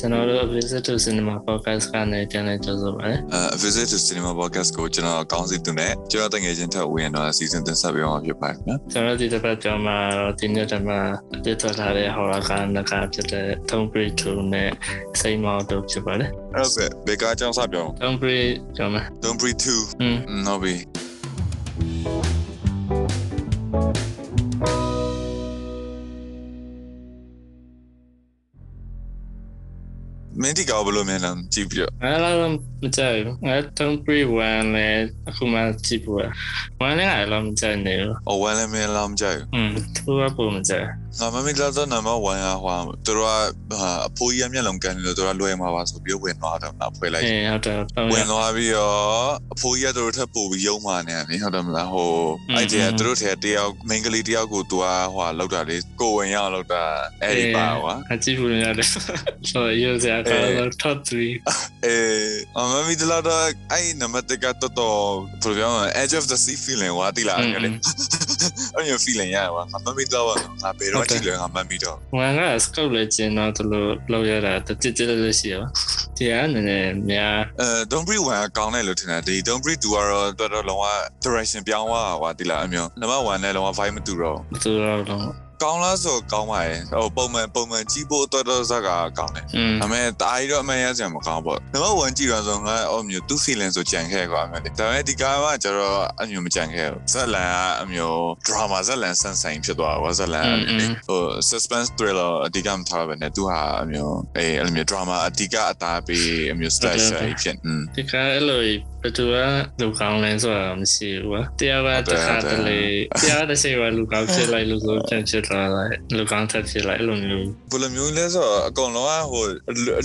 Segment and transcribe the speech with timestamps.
[0.00, 11.00] ကျွန်တော်တို့ Visit to Cinema Podcast ကနေပြန်လည်ကြိုဆိုပါတယ်အဲ Visit to Cinema Podcast ကိုကျွန်တော်ကောင်းစီသူနဲ့ကျွန်တော်တငယ်ချင်းထပ်ဝင်တော့ season တင်ဆက်ပေးအောင်ဖြစ်ပါတယ်နော်ကျွန်တော်ဒီတစ်ပတ်ကြောင်းမှာတော့ဒီနေ့တည်းမှာ
[11.34, 14.70] အသစ်ထွက်လာတဲ့ horror ကနကဖြစ်တဲ့ Tom Brady 2နဲ့
[15.20, 16.72] စိတ်မောက်တို့ဖြစ်ပါတယ်အဲ့တော့
[17.06, 20.74] ဘေကာကြောင်းစပြောင်း Tom Brady ကြောင်းမှာ Don't breathe 2อืมနော်ဘီ
[30.42, 32.34] မင်းဒီကောဘယ်လိုမြင်လဲကြည့်ပြီးတော့အဲ့လို
[32.82, 42.76] မကြိုက်ဘူးအဲ့ Tom Brady 1လည်းအခုမှကြည့်ဖို့1လည်းအဲ့လိုမကြိုက်နေဘူးအဝမ်းလည်းမင်းလားမကြိုက်อืมသူကပုံမကြိုက်ငါမမီလာတော့နံပါတ်1ဟာဟွာ
[43.06, 43.74] သူတို့က
[44.08, 52.12] အဖိုးကြီးအမျက်လုံးကန်လို့သူတို့လွယ်မှာပါဆိုပြီးဝင်သွားတော့ငါဖွဲ့လိုက်အေးဟုတ်တယ်ဟုတ်ဝတယ်င်သွားပြီးတော့အဖိုးကြီးကသူတို့ထပ်ပို့ပြီးယုံမာနေတယ်လေဟုတ်တယ်မလားဟို
[52.56, 56.82] အဲ့ဒီကသူတို့ထဲတယောက်မိန်းကလေးတယောက်ကိုသူကဟိုလောက်တာလေကိုဝင်ရအောင်လောက်တာ
[57.22, 58.88] အဲ့ဒီပါကွာအကြည့်ဖို့ရတယ်
[59.50, 61.34] ဆိုရစရာကတော့ top 3အေး
[62.56, 64.98] အမမီတလာတော့အဲ့နံပါတ်1ကတော်တော်
[65.42, 67.70] ဘယ်လိုပြောမလဲ edge of the sea feeling ဝါတိလာတယ်လေ
[68.74, 70.26] အဲ့ဒီ feeling ရပါအမမီတော့
[70.62, 75.64] ငါဘယ်တော့ကြည့်လဲငါမမီတော့ဝန်က scope လည်းကျင်းတော့သူလိုလောက်ရတာတတိတလေးရှိရော
[76.16, 80.84] ဒီကနည်းနည်းများအဲ don't breathe 1ကကောင်းတယ်လို့ထင်တယ်ဒီ don't breathe 2ကတော့တော်တော်လုံးဝ
[81.24, 89.44] direction ပြောင်းသွားတာကွာတိလာအမျိုးနံပါတ်1နဲ့လုံးဝ vibe မတူတော့သူတော့တော့ ကောင်းလားဆိုကောင်းပါရဲ့ဟိုပုံမှန်ပုံမှန်ကြီးဖို့အတွက်တော့ဇက်ကကောင်းတယ်
[89.80, 100.46] ဒါပေမဲ့တအားကြီးတော့အမှန်ရစရာမကောင်းပေါ့နံပါတ်1ကြည့်ရအောင်ငါအော်မျိုးသူ feeling ဆိုကြံခဲ့ကွာအမှန်တည်းဒါပေမဲ့ဒီကားကကျတော့အမျိုးမကြံခဲ့ဘူးဇက်လန်ကအမျိုး drama ဇက်လန်ဆန်ဆိုင်ဖြစ်သွားတာဇက်လန်
[101.08, 107.06] ဟို suspense thriller အဓိကမထားပဲနဲ့သူဟာအမျိုးအဲအဲ့လိုမျိုး drama အဓိကအသားပေးအမျိုး style
[107.42, 108.62] ဖြစ်อืมဒီကားအဲ့လို
[109.02, 109.34] ဘယ်သူက
[109.80, 112.80] လူကောင်းလဲဆိုတာမရှိဘူးကွာတရားကတခါတလေ
[113.20, 119.44] တရားတစ်ချိန်မှာလူကောင်းဖြစ်လိုက်လူဆိုပြန်ဖြစ်လာလိုက်လူကောင်းထပ်ဖြစ်လိုက်အဲ့လိုမျိုးဘယ်လိုမျိုးလဲဆိုတော့အကုန်လုံးကဟို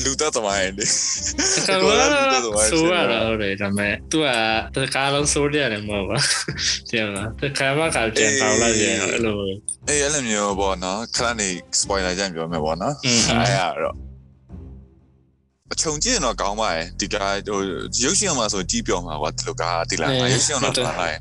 [0.04, 0.86] လူသက်သမိုင်းနေ
[1.58, 6.18] အကုန်လုံးလူသက်သမိုင်းဆိုရတော့တယ်ဒါပေမဲ့ तू ကတခါလုံးဆိုးရတယ်မဟုတ်ပါ
[6.90, 9.38] ပြန်လာတခါမှခါပြန်ပေါက်လိုက်ပြန်အဲ့လို
[9.88, 13.96] အေးအဲ့လိုမျိုးပေါ့နော်ခဏနေ spoiler ကြံပြောမယ်ပေါ့နော်အဲ့ရတော့
[15.74, 17.60] အချုံကြည့်ရင်တော့ကောင်းပါရဲ့ဒီကဟို
[18.04, 21.18] ရုပ်ရှင်မှာဆိုကြည့်ပြောမှာကွာဒီလိုကဒီလားရုပ်ရှင်တော့ထားလိုက်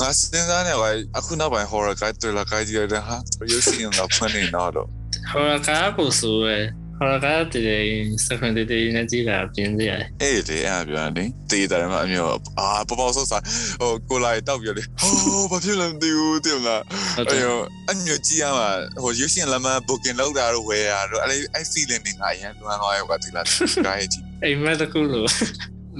[0.00, 3.16] ငါစဉ်းစားနေကွာအခုနောက်ပိုင်း horror guide thriller guide ကြည့်ရတဲ့ဟာ
[3.52, 4.88] ရုပ်ရှင်ကဖွင့်နေတော့တော့
[5.30, 6.48] ဟောကားကိုဆိုရ
[6.98, 13.38] ဟောကားတည်းစကွန်တည်းနဲ့ကြည့်တာပြင်းစရာအေးလေအဲ့ပြောနေတေးတယ်မှာအမျိုးအာပေါ်ပေါ်ဆော့ဆာ
[13.80, 16.82] ဟိုကိုလိုက်တောက်ပြလေဟိုဘာဖြစ်လဲမသိဘူးတင်လား
[17.16, 17.58] ဟုတ်တအဲ့ယ်ရော
[17.90, 18.68] အညကြည့်ရမှာ
[19.02, 23.44] ဟိုရုပ်ရှင်လမ်းမ booking လောက်တာတော့ဝယ်ရတော့အဲ့အဲ့ feeling တွေငါအရင်လွမ်းသွားရောကွာဒီလား
[23.86, 25.28] ကားရဲ့ကြည့်အိမ်မက်တခုလို့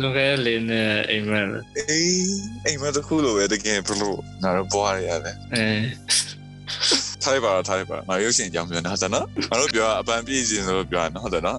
[0.03, 1.47] လုံခဲ့လင်းနဲ့အိမ်မက်
[1.78, 5.66] အေးအိမ်မတစ်ခုလိုပဲတကယ်ဘလို့ငါတို့ဘွားရရတယ်အဲ
[7.28, 11.59] ထားလိုက်ပါတော့ထားလိုက်ပါငါရုပ်ရှင်အကြောင်းပြောနေတာနော်ငါတို့ပြောအပန်းပြည့်ရှင်လို့ပြောတာဟုတ်တယ်နော်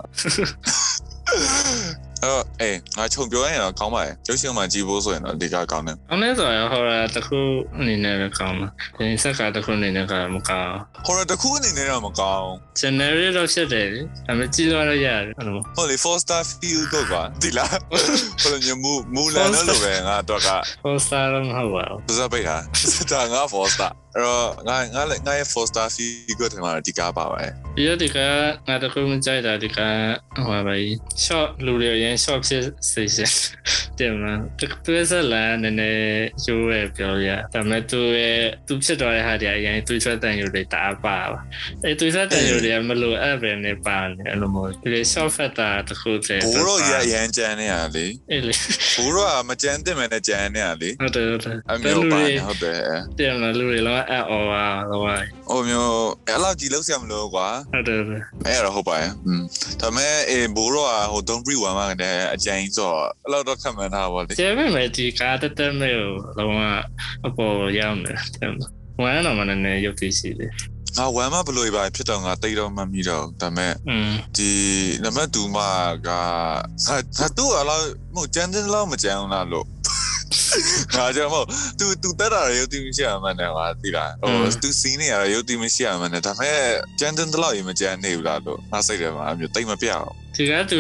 [2.24, 7.40] အဲ့အေးငါခြုံပြောရင်တော့ကောင်းပါရဲ့ရုပ်ရှင်မှာကြည့်ဖို့ဆိုရင်တော့ဒီကကောင်းတယ်အောင်လဲဆိုရဟောတာတခု
[7.80, 10.74] အနေနဲ့ပဲကောင်းမှာဒီစက်ကတခုအနေနဲ့ကမကောင်း
[11.06, 12.48] horror တစ်ခုအနေနဲ့တော့မကောင်း
[12.80, 17.78] generate တော့ဖြစ်တယ်လေဒါပေမဲ့ကြည့်လို့ရရတယ်အဲ့လိုဟုတ်လေ four star feel တော့ကွာဒီလား
[18.42, 20.50] ဘယ်လိုမျိုးမူမူလန်လို့ပဲငါတော့က
[20.84, 22.58] poster တော့မဟုတ်ပါဘူးစစပိတ်ဟာ
[23.12, 27.44] ဒါငါ four star အဲ့တော့ငါငါငါရဲ့ four star feel ကိုထင်မှာဒီကားပါပဲ
[27.76, 28.18] ပြီးတော့ဒီက
[28.68, 29.80] ငါတခုမကြိုက်တာဒီက
[30.36, 30.76] ဟိုပါပဲ
[31.26, 33.32] short လူတွေရန် short ဖြစ်စေချင်
[34.00, 34.40] တယ်မလား
[34.86, 41.40] သူစလာနည်းနည်းရိုးရပြောရဒါပေမဲ့သူရဲ့သူဖြစ်သွားတဲ့ဟာတွေအရင်သူထွက်တန်ယူတွေတအားပါပါ
[41.84, 48.54] အဲသူထွက်တန်ယူတွေကမလို့အဲ့ပဲနေပါနေအဲ့လိုမျိုးဒီ short factor တခုတည်းဘိုးတော့ရရန်ကြမ်းနေရလေအဲ့လေ
[48.96, 52.78] ဘိုးတော့မကြမ်းတင်မဲ့နဲ့ကြမ်းနေရလေဟုတ်တယ်ဟုတ်တယ်အမျိုးပါနေဟုတ်တယ်
[53.20, 55.16] တယ်မလားလူတွေလောအအော်ပါတော့ပါ
[55.50, 55.94] ဟိုမျိုး
[56.28, 58.00] အဲ့လောက်ကြီးလောက်ဆရာမလို့ကွာဟုတ်တယ်
[58.48, 59.42] အဲ့တော့ဟုတ်ပါရဲ့อืม
[59.82, 62.90] ဒါပေမဲ့အေဘိုးတော့ဟိုဒုံပရီဝါမှာတဲ့အကြိုင်ဆို
[63.24, 66.60] အဲ့လောက်တော့ခံမထားပါလေကျေပဲမယ်ဒီကားတက်တက်မဲ့ကိုလုံးဝ
[67.28, 68.54] အပေါ်ရောက်နေတယ်
[69.02, 70.52] ဝမ်းတော့မနည်းနည်းရုပ်သိရှိတယ်
[70.98, 73.74] ငါဝမ်းမဘလို့ပါဖြစ်တော့ငါတိတ်တော့မမီတော့ဒါပေမဲ့
[74.38, 74.50] ဒီ
[75.04, 75.70] နံပါတ်2မှာ
[76.08, 76.10] က
[77.20, 77.84] ငါသူ့အလား
[78.14, 79.66] မဟုတ်ကြမ်းတင်းလောက်မကြမ်းလားလို့
[80.95, 81.47] ငါကြောင့်မဟုတ်
[81.79, 84.33] तू तू တက်တာရုပ်တည်မရှိရမှန်းတယ်ဟာသိလားဟို
[84.63, 86.61] तू စီးနေရရုပ်တည်မရှိရမှန်းတယ်ဒါပေမဲ့
[87.01, 90.79] ကြမ်းတင်လောက်ရင်မကြမ်းနေဘူးလားလို့ငါစိတ်ထဲမှာအမျိုးတိတ်မပြအောင် ဒီကသူ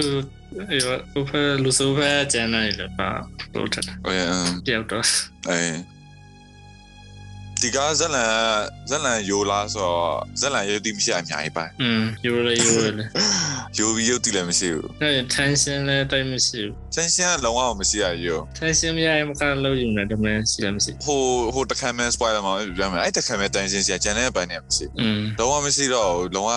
[1.12, 1.30] ဟိုဖ
[1.64, 1.98] လူဆိုဖ
[2.32, 3.10] ကျန်နေတယ်ပါ
[3.54, 4.20] လို့တယ် ဟိုရ
[4.66, 5.04] ပြောက်တော့
[5.48, 5.60] အဲ
[7.60, 8.30] ဒီကဇလန်
[8.90, 9.92] ဇလန်ယိုလာဆို
[10.40, 13.04] ဇလန်ရုပ်တည်မရှိအများကြီးပါ อืมယူရယူရလေ
[13.78, 21.21] ယိုပြီးရုပ်တည်လည်းမရှိဘူး အဲ့ tension လည်းတိုက်မရှိဘူး ကျ tension လုံးဝမရှိရရော tension မရရင်မကလို့ယူနေတယ်မင်းရှိတယ်မရှိဟို
[21.53, 26.51] ဟိုတခါမှ spoiler မှာပြောမယ်အဲ့တခါမှ tension ရှိရကျန်တဲ့ဘိုင်းနဲ့မရှိอืมလုံးဝမရှိတော့လုံးဝ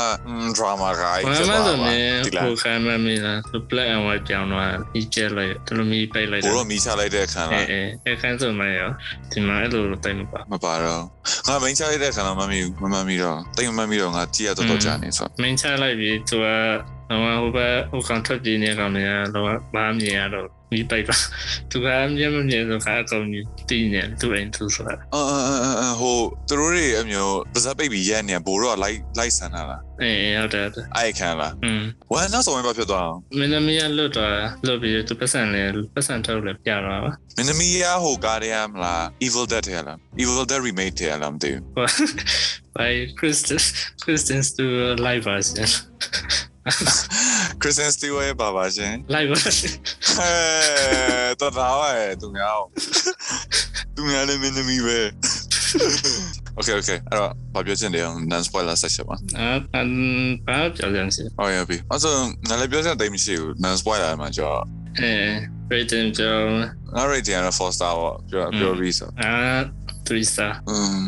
[0.57, 8.91] drama guy ဘာဖြစ်မှသွားဆိုပါနေဒီလားဟိုခံမမီလားသူ black and white ပြောင်းသွားဒီကျက်လိုက်တလူမီပိတ်လိုက်ဘိုးတော့မီးချလိုက်တဲ့အခါအဲလားအဲအခန်းဆိုမှရော
[9.33, 11.03] ဒီမှာအဲ့လိုတိုင်မပါမပါတော့
[11.49, 16.47] ငါမင်းချလိုက်တဲ့အခါတော့မမီဘူးမမမီတော့တိတ်မမီတော့ငါကြည့်ရတော့တော့ကြာနေဆိုမင်းချလိုက်ပြီသူက
[17.21, 21.17] ဟိုဟိုဘက်ဟိုကောင်ထွက်ပြေးနေကောင်တွေကတော့ဘာမြင်ရတော့မီးပိတ်ပါ
[21.71, 21.87] သူက
[22.17, 26.19] မြင်မမြင်ဆိုကအကောင်ကြီးတည်နေသူအိမ်သူဆိုတာအာအာအာဟို
[26.49, 31.83] သူတို့တွေအမျိုးပါဇက်ပိတ်ပြီးရက်နေဘိုးတော့လိုက်လိုက်ဆန်တာလားအေးဟုတ်တယ်ဟုတ်တယ်အဲ့ခံလားอืม
[32.13, 35.63] ဝမ်းနောက်ဆုံးဘာဖြစ်သွားအောင်မင်းသမီးကလွတ်သွားလွတ်ပြီးသူပတ်စံလဲ
[35.95, 41.63] ပတ်စံထုတ်လဲပြတော့ပါမင်းသမီးရဟိုကားရမလား Evil Dead ထဲလား Evil Dead remake ထဲလားမသိဘူး
[42.77, 43.61] by Kristen
[44.03, 45.69] Kristen Stewart live version
[47.61, 49.73] Kristen Stewart ရဲ့ပါပါရှင် live version
[50.17, 50.33] ဟဲ
[51.41, 52.59] တော်တော်ရဲ့သူများ
[53.95, 54.99] သူများလည်းမင်းသမီးပဲ
[56.59, 59.89] Okay okay အဲ့တော့ဘာပြောချင်တယ် non spoiler section ပါအာအမ်
[60.47, 61.03] ဘာပြောကြလဲ
[61.37, 62.15] ဟုတ်ရပြီအဲ့ဆို
[62.49, 64.53] ငါလည်းပြောချင်တယ်မရှိဘူး non spoiler မှာကြော
[65.01, 65.13] အဲ
[65.73, 66.37] rating ကြော
[66.97, 69.33] ငါ rating က4 star ပေါ့ပြောပြောပြီးဆိုအာ
[70.07, 71.07] 3 star อืม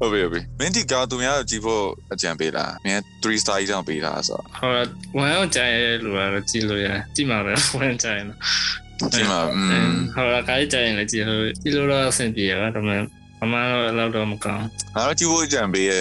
[0.00, 4.70] ဟုတ်ပြီဟုတ်ပြီမင်းဒီကားသူများကြည့်ဖို့အကြံပေးလားမင်း3 star ကြီးတောင်ပေးတာဆိုဟော
[5.16, 13.02] ဝမ်းအောင်ကြိုင်ရလို့ကတော့ကြည့်လို့ရတယ်ကြည့်မှာပဲဝမ်းကြိုင်နော်ဒီမှာอืมဟောကားကြိုင်လည်းကြည့်လို့ကြည့်လို့တော့အဆင်ပြေရတာဒါပေမဲ့
[13.40, 14.64] မမတော့အဲ့လောက်တော့မကောင်း
[14.94, 16.00] ငါတို့ကြည့်ဖို့အကြံပေးရဲ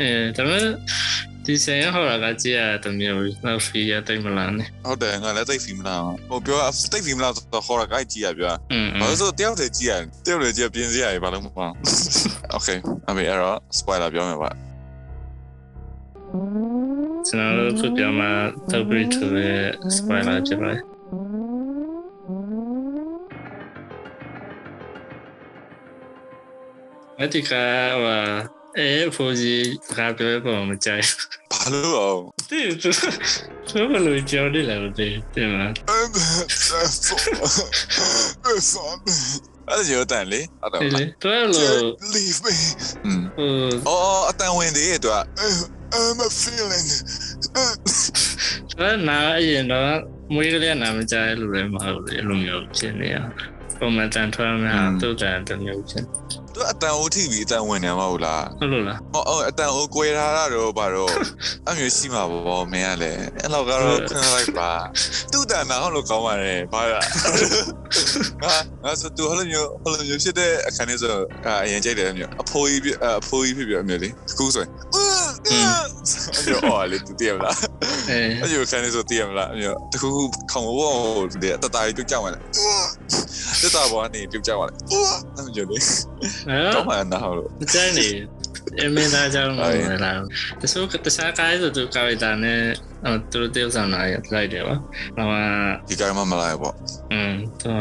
[0.00, 0.64] အဲဒါပေမဲ့
[1.50, 6.58] ဒီဆိုင်ဟောကကြည့်ရတဲ့မျိုးလောက်ဖီရတိတ်မလားနဲ့ဟုတ်တယ်ငါလည်းသိဖီမလားဟိုပြော
[6.92, 9.92] သိဖီမလားတော့ခေါ်ရကိုက်ကြည့်ရပြอืมဘာလို့ဆိုတယောက်တည်းကြည့်ရ
[10.26, 11.72] တယောက်တည်းကြည့်ပြင်းစရာကြီးဘာလို့မပေါ့
[12.56, 12.78] Okay
[13.08, 14.50] အမေအဲ့တော့ spoiler ပြောမယ်ပါ
[17.28, 18.30] ကျွန်တော်တို့ခုပြောမှာ
[18.70, 19.66] top 3ရဲ့
[19.96, 20.82] spoiler ဖြစ်ပါတယ်
[27.18, 29.56] အဲ့ဒီကဟို အဲဖိုဂျီ
[29.96, 31.04] ကပြောပေါ်မကြိုက်
[31.52, 32.90] ဘာလို့အောင်တိသူ
[33.68, 41.80] သူဘယ်လိုကြောက်နေလဲမသိတယ်မလားအဲ့ဒါရောတန်လေအဲ့တော့ဒီလေတော်လို့
[42.14, 42.54] leave me
[43.06, 43.50] อืมဟို
[43.88, 45.18] အော်အတန်ဝင်သေးရဲ့သူက
[46.00, 46.88] I'm a feeling
[48.78, 49.92] တော်နာအရင်တော့
[50.34, 53.16] မွေးကလေးနာမကြိုက်လို့လည်းမဟုတ်ဘူးလိုမျိုးဖြစ်နေရ
[53.78, 56.04] ပုံမှန်တန်ထွားမှာသူ့တန်တမျိုးဖြစ်
[56.58, 61.12] သူအတန်အိုးထိပြီးအတန်ဝင်နေမှာဟုတ်လားဟုတ်လို့လားဟောအော်အတန်အိုးကွဲထားတာတော့ဘာတော့
[61.68, 64.70] အမျိုးရှိမှာပေါ့မင်းကလည်းအဲ့လောက်ကတော့ခွင့်လိုက်ပါ
[65.32, 66.98] သူ့တန်နာဟုတ်လို့ကောင်းပါတယ်ဘာလဲ
[68.42, 71.10] ငါငါဆိုသူဟိုလိုမျိုးဟိုလိုမျိုးဖြစ်တဲ့အခန်းလေးဆို
[71.64, 74.08] အရင်ကြိုက်တယ်မျိုးအဖိုးကြီးအဖိုးကြီးဖြစ်ပြအမျိုးလေ
[74.38, 74.70] ခုဆိုရင်
[76.38, 77.56] အမျိုးအော်လေသူတည်မလား
[78.10, 80.94] အဲအမျိုးခန်းလေးဆိုတည်မလားအမျိုးတခုခုခေါင်းဘော
[81.42, 82.38] လေတတားကြီးပြုတ်ကြမှာလေ
[83.62, 84.74] တတားဘောကနေပြုတ်ကြမှာလေ
[85.36, 85.76] အမျိုးလေ
[86.50, 88.08] အဲ့တော့မှနားဟုတ်လို့မကြိုက်နေ
[88.82, 90.20] အမေသားကြောင့်လည်းလား
[90.60, 92.60] တဆိုးတစားကားဆိုသူကာဝေတာနဲ့
[93.32, 94.74] သူတို့တယောက်ဆောင်လာရလိုက်တယ်ပါ။
[95.16, 95.26] ဟို
[95.88, 96.74] ဒီကမှမလာရပေါ့။
[97.12, 97.72] အင်းသူ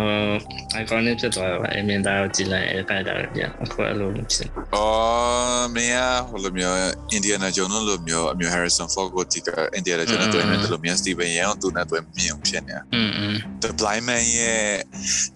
[0.82, 6.00] iconic ဖြစ်သွားတာအမေသားကိုကြည့်လိုက်အဲကိုက်တာလည်းပြအခုအလိုလို့ဖြစ်။အော်မင်းက
[6.30, 6.78] ဟိုလိုမျိုး
[7.18, 9.50] Indiana Jones လိုမျိုးအမျိုး Harrison Ford ကိုဒီက
[9.80, 14.70] Indiana Jones တွေ့နေတယ်လို့မြန် Steven Yeun သူနဲ့တွေ့မြင်ဖြစ်နေတာ။အင်းအင်း The Blind Man ရဲ့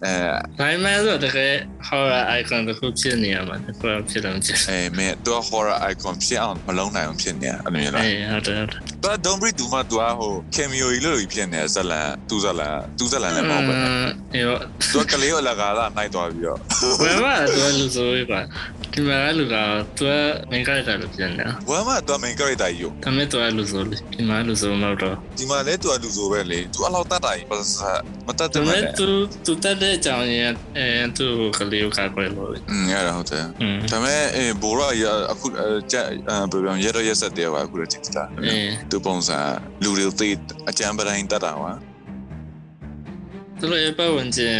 [0.05, 0.13] အဲ
[0.57, 1.53] Blind Man ဆိုတော့တကယ်
[1.87, 13.77] horror icon တစ်ခုဖြစ်နေရမှာတစ်ခုဖြစ်တယ်မဖြစ်။အဲမင်းသူက horror icon ဖြစ်အောင်မလုံးနိုင်အောင်ဖြစ်နေအဲ့လိုမျိုးလားအေးဟုတ်တယ်ဟုတ်တယ် But don't breathe သူမသူကဟို cameo ကြီးလို့ဖြစ်နေဇလန်သူဇလန်သူဇလန်လည်းမဟုတ်ဘူး
[14.33, 14.59] အေးတော့
[14.91, 16.59] သူကကလေးကိုလကားလာနိုင်သွားပြီးတော့
[17.01, 18.39] ဘယ်မှာတော့လူဆိုရပါ
[18.93, 19.55] ဒီမှာလူက
[19.97, 20.13] သူက
[20.51, 27.75] main character လို့ပြန်တယ်ဝမ်းမသူက main character ကြီးရောဒါမဲ့သူကလူဆိုလေဒီမှာလူဆိုမဟုတ်တော့ဒီမှာလည်းသူကလူဆိုပဲလေသူအလောက်တတ်တာကြီးပါစ
[28.27, 29.07] မတတ်တယ်မဲ့သူ
[29.45, 33.43] သူတတ်တဲ့အကြောင်းရင်းအဲသူကလေးကိုကာကွယ်လို့อืมရတာဟုတ်တယ်
[33.91, 35.47] ဒါမဲ့အေးဘိုးရရအခု
[35.91, 38.23] ကြက်ဘယ်ပြောရရရဆက်တယ်ပါအခုလည်းကြည့်တာ
[38.91, 39.39] သူပုံစံ
[39.83, 40.29] လူတွေသေ
[40.69, 41.71] အကြံပတိုင်းတတ်တာပါ
[43.63, 44.57] သူတို့ရဲ့ပတ်ဝန်းကျင်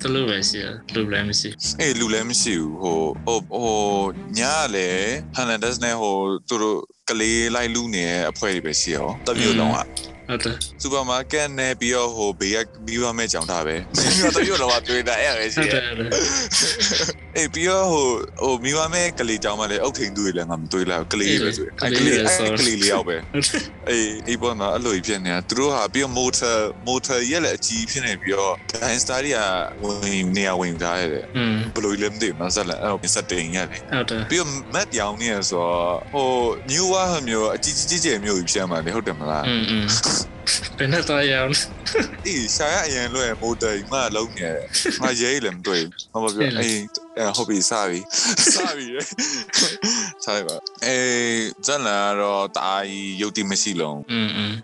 [0.00, 3.76] သူတို့ပဲရှိတယ်လူလည်းမရှိအေးလူလည်းမရှိဘူးဟိုဟိုဟို
[4.38, 4.88] ညားလေ
[5.34, 6.16] ဟန်နဒက်နဲ့ဟို
[6.48, 9.86] သူတို့ကလေးလိုက်လူနေတဲ့အဖွဲတွေပဲရှိရောတမျိုးလုံးอ่ะ
[10.28, 15.82] ဟုတ်တယ်စူပါမားကတ်နဲ့ပြီးတော့ဟိုဘေးကပြီးပါမဲ့ကြောင်တာပဲပြီးတော့တပြို့တော့တွေ့တာအဲ့ပဲရှိတယ်
[17.36, 18.06] အေးပြီးတော့ဟို
[18.42, 23.16] ဟိုမိပါမဲ့ကလေးကြောင်မှလည်းအုတ်ထိန်သူတွေလည်းငါမတွေ့လားကလေးပဲဆိုရင်ကလေးအဲ့ကလေးလေးရောက်ပဲ
[23.88, 26.56] အေးဒီပေါ်မှာအဲ့လိုဖြစ်နေတာသူတို့ဟာပြီးတော့ motor
[26.88, 29.40] motor ရဲ့လည်းအကြီးဖြစ်နေပြီးတော့ dine star တွေက
[29.82, 31.24] ဝင်နေရဝင်သားရတယ်
[31.74, 36.28] ဘလို့လည်းမသိဘူးမဆက်လက်အဲ့တော့ setting ရတယ်ဟုတ်တယ်ပြီးတော့ map ရောင်နေရဆိုတော့ဟို
[36.70, 39.84] new war မျိုးအကြီးကြီးကြီးကျယ်မျိုးကြီးဖြစ်မှာလေဟုတ်တယ်မလားอืม
[40.78, 41.50] ဘယ်နဲ့သွားရအောင်
[42.26, 44.50] အေးရှာရအရင်လွယ်မိုတယ်မလုံးနေ
[45.02, 46.80] ငါရဲလည်းမတွေ့ဘူးဘာပြောအေး
[47.36, 48.00] ဟုတ်ပြီစပြီ
[48.54, 48.86] စပြီ
[50.24, 54.54] ဆိုင်ပါအေးဇန်လာတော့တာကြီးရုပ်တိမရှိလုံးอืม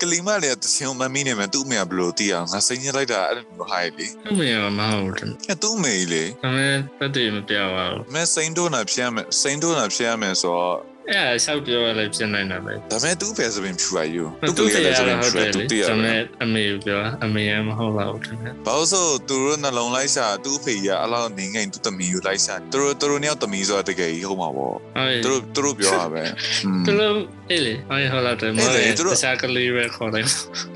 [0.00, 10.76] ကလီမလည်းတချင်းမမီးနေမယ်သူ့အမေကဘယ်လိုသိအောင်ငါစိတ်ညစ်လိုက်တာအဲ့လိုမျိုးဟာရလေသူ့အမေကမဟုတ်ဘူးအဲ့သူ့အမေလေဒါပေမဲ့ပတ်တည်မပြောင်းပါဘူးမဲစိန်တို့နာဖျက်မယ်စိန်တို့နာဖျက်မယ်ဆိုတော့
[11.10, 14.24] အဲ့ဒါဆောက်ပြောရလဲပြင်နိုင်တာပဲဒါပေမဲ့သူ့ဖယ်ဆိုရင်ဖြူရယူ
[14.58, 24.80] သူ့ဖေရဆိုရရင်ဟုတ်ဖြူတရယ်သူလေတည်ရဒါပေတမဲ့ယ်အမေကိုပြောအမေရမဟုတ်ပါဘူးတဲ့ဘာလို့ဆိုသူတို့နှလုံးလိုက်ရှာသူ့ဖေရအလောက်နေငိမ့်သူ့သမီးကိုလိုက်ရှာသူတို့သူတို့နှစ်ယောက်သမီးဆိုတာတကယ်ကြီးဟုတ်မှာပေါ့ဟုတ်
[25.24, 26.22] သူတို့သူတို့ပြောတာပဲ
[26.64, 27.14] อืมသူတို့
[27.52, 30.26] အေးလေအဲ့ဟောလာတယ်မအေးဟုတ်လေလေသူတို့တခြားကလေးပဲခေါ်တယ်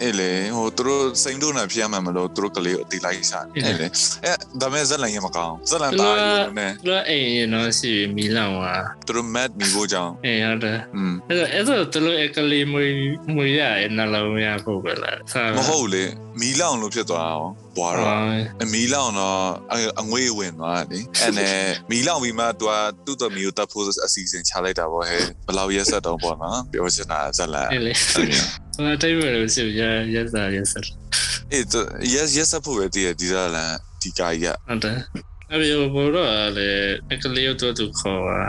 [0.03, 3.87] အေးလေဟိုသူတို့စိန်ဒိုနာဖြစ်ရမှာမလို့သူတို့ကလေးကိုအတီလိုက်ရှာအေးလေအေးလေ
[4.25, 8.75] အဲဒါမဲ့ဇက်လန်ရမကောင်းဇက်လန်သူတာကယူနေသူကအိမ်ရင်တော့ရှိပြီမီလောင်ပါ
[9.07, 12.93] သူတို့ mad မိဖို့ကြောင်းအေးဟုတ်တယ်อืมအဲ့တော့အဲ့တော့သူတို့အကလေးမွေး
[13.35, 16.05] မွေးရရဲ့နှလုံးရဖို့ပဲလားဆာမဟုတ်လေ
[16.41, 18.11] မီလောင်လို့ဖြစ်သွားအောင် ဘွာတော့
[18.63, 19.41] အမီလောင်တော့
[20.01, 21.57] အငွေ့ဝင်သွားတယ်အဲ့နဲ့
[21.91, 22.73] မီလောင်ပြီးမှသူက
[23.05, 28.43] သူ့သမီးကိုတတ်ဖို့အစီအစဉ်ချလိုက်တာပေါ့ဟဲ့ဘယ်လောက်ရက်ဆက်တော့ပေါ့နော်ပြောချင်တာဇက်လာအေးလေအဲ့လို
[28.77, 29.83] ဟိုတိတ်ပဲလို့ရှိရ
[30.15, 30.85] ရစားရစား
[31.53, 31.65] အေး
[32.15, 34.97] ရက်ရက်ဆက်ဖို့ပဲတည်ရဒီဇက်လန်ဒီကာကြီးကဟုတ်တယ်
[35.53, 36.19] အမေဘောရ
[36.59, 36.71] လေ
[37.13, 38.41] အကလေးတို့သူခေါ်ပါ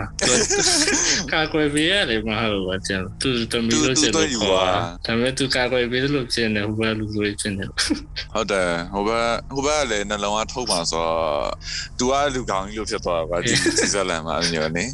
[1.31, 4.65] ကာကွယ်ပေးရတယ်မဟုတ်ဘူးကျန်သူတမီလို့ကျန်တော့ခေါ်ပါ
[5.05, 7.69] ဒါပေမဲ့သူကာကွယ်ပေးလို့ကျန်တယ်ဟိုဘလူလူကျန်တယ်
[8.33, 9.11] ဟုတ်တယ်ဟိုဘ
[9.53, 11.47] ဟိုဘလည်းနှလုံးအားထုတ်ပါဆိုတော့
[11.99, 13.53] သူကလူကောင်ကြီးလို့ဖြစ်သွားတာပါဒီ
[13.93, 14.85] ဇလန်မှာအမျိုးနေ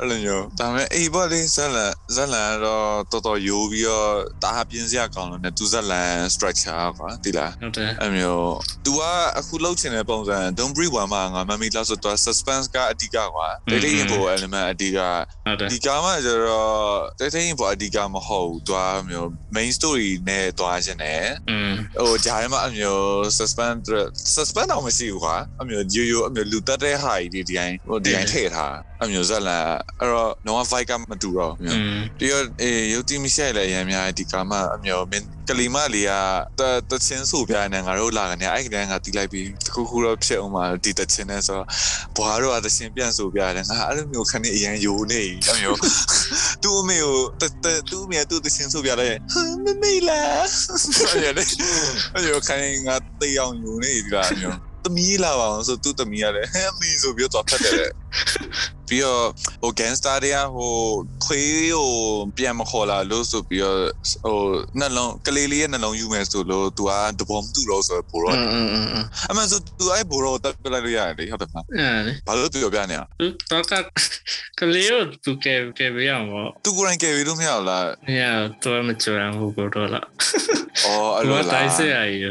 [0.00, 4.12] အဲ့လိုမျိုးဒါပေမဲ့အေးဘောလေးဇလန်ဇလန်တော့တော်တော်ယိုးပြီးတော့
[4.44, 8.52] တာပြင်းစရာကောင်းလို့ねသူဇလန် structure ကွာတိလားဟုတ်တယ်အဲ့မျိုး
[8.84, 9.00] သူက
[9.38, 14.98] အခုလှုပ်ချင်တဲ့ပုံစံဒွန်ဘရီဝါမှာငါမမီလောက်ဆိုတော့ suspense ကအဓိကကွာတိတ်တိတ်ရင်ပေါ် element အဓိက
[15.70, 16.74] ဒီကမှာကျတော့
[17.18, 21.22] တိတ်တိတ်ရင်ပေါ်အဓိကမဟုတ်ဘူးသွားမျိုး main story နဲ့သွားခြင်းနဲ့
[22.00, 23.02] ဟိုဂျာထဲမှာအမျိုး
[23.38, 23.78] suspend
[24.36, 29.58] suspend တော့မရှိဘူးကွာအမျိုးရိုးရိုးအမျိုးလူတက်တဲ့ဟာကြီးဒီဒီတိုင်းဟိုဒီတိုင်းထည့်ထားအမျိုးဇက်လာ
[30.00, 31.76] အဲ့တော့ no fight ကမတူတော့ဘူး
[32.18, 35.04] ပြီးတော့အေးရုပ်တိမရှိရလေအရင်များဒီကမှာအမျိုး
[35.50, 36.12] ကလီမလေးက
[36.58, 41.60] တတချင်းဆိုပြနေငါတို့လာကနေအဲ့ဒီတန်းကတီးလိုက်ပြီးတခုခုတော့ဖြစ်အောင်ပါဒီတချင်းနဲ့ဆို
[42.16, 45.78] ဘွားတို့ကတချင်းပြန်ဆိုပြတယ်ငါအဲ့လိုမျိုးခဏအရင်ယိုနေအမျိုး
[46.62, 49.16] သူ့အမေကိုတတသူ့အမေကသူ့တချင်းဆိုပြတယ်
[49.64, 50.44] မမေလား
[51.12, 51.44] အဲ့ဒါ
[52.14, 57.90] အဲ့လိုခိုင်းငါတေးအောင်ယိုနေဒီလားမျိုးသမီးလာပါအောင်ဆိုသူ့သမီးရတယ်ဟဲ့အမေဆိုပြီးတော့ဖတ်တယ်
[58.88, 59.24] ပြီးတော့
[59.62, 60.72] ဟို gangster တွေကဟို
[61.24, 61.88] ခွေးကို
[62.36, 63.80] ပြန်မခေါ်လာလို့ဆိုပြီးတော့
[64.24, 64.38] ဟို
[64.78, 68.36] နှလုံးကလေးလေးရဲ့နှလုံးယူမယ်ဆိုလို့ तू ကတဘောမတူတော့ဆိုပိုတော့
[69.30, 71.64] အမှန်ဆို तू အဲ့ပိုတော့တက်ပြလိုက်လို့ရတယ်လေဟုတ်တယ်မလား
[72.26, 73.06] ဘာလို့ तू ပြောပြနေอ่ะ
[73.50, 73.72] တော့က
[74.58, 78.22] ကလေးကို तू ကဲကဲပြရအောင်ပေါ့ तू ကိုယ်တိုင်ကဲပြီးလို့မရဘူးလားမရ
[78.62, 80.06] တော့မကြော်ရဘူးပိုတော့လား
[80.84, 82.22] အော်အဲ့လိုလားတိုင်းစရာကြီး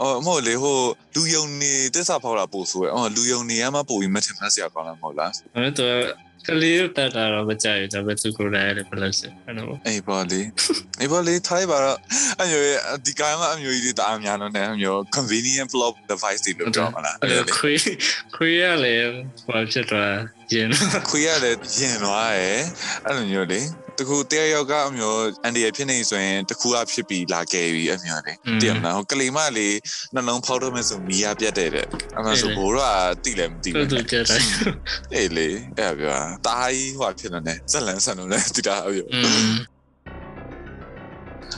[0.00, 0.78] အော်မဟုတ်လေဟို
[1.14, 5.96] လူယုံနေတစ္ဆာဖောက်တာပို့ဆိုရအော်လူယုံနေရမှပို့ပြီးမထင်မှတ်စရာကောင်းလားမဟုတ်လား။အဲ့တော့
[6.48, 9.08] ကလေးကိုတက်တာတော့မကြိုက်ဘူးဒါပေမဲ့သူကိုလည်းဘယ်လိုလဲ။
[9.46, 10.40] အဲ့တော့အေးပါလေ
[11.00, 11.98] အေးပါလေထိုင်ပါတော့
[12.40, 12.66] အမျိုး
[13.06, 17.80] ဒီကံမှာအမျိုးကြီးတာအများတော့ねအမျိုး convenient flop device တွေလို့ပြောမှာလားအဲ့ခွေး
[18.36, 18.94] ခွေးရလေ
[19.48, 20.14] ဘာဖြစ်သွား
[20.52, 20.68] ရင်
[21.08, 22.62] ခွေးရလည်းရင်သွားရယ်
[23.04, 23.60] အဲ့လိုမျိုးလေ
[24.00, 29.76] တခုတယောက်ယောက်ကအမျိုးအန်ဒီရဖြစ်နေဆိုရင်တခုကဖြစ်ပြီးလာခဲ့ပြီအမျိုးလေတည်မလားဟိုကလေးမလေး
[30.14, 31.86] နှလုံးဖောက်တော့မယ်ဆိုမီးရပြတ်တဲ့တဲ့
[32.18, 34.42] အမှဆိုဘိုးတော့တိလည်းမတိသူဘူးသူကြတယ်
[35.14, 39.52] အေးလေအဲ့ပြောတာကြီးဟိုဖြစ်နေတယ်ဇက်လန်ဆန်လို့လည်းတိတာအမျိုး။อืม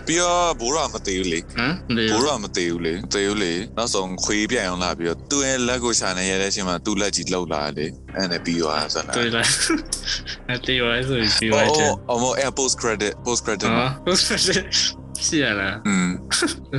[0.07, 9.47] ပြီးတော့ဘိုးတော့မသေးဘူးလေဟမ်ဒီဘိုးတော့မသေးဘူးလေမသေးဘူးလေနောက်ဆုံးခွေးပြန်အောင်လာပြီးတော့သူ့ရဲ့လက်ကိုရှာနေရတဲ့အချိန်မှာသူ့လက်ကြီးလှုပ်လာတယ်လေအဲ့နဲ့ပြီးသွားဇက်လန်တွေ့လား။
[10.49, 16.09] အဲ့ဒီဝိုင်းဆိုပြီးဝိုအော်င်းချအော်အော်အဲ့ post credit post credit ာ။ဟုတ်တယ် ရှိရလားอืม